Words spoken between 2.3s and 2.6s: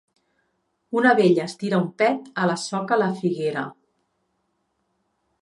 a la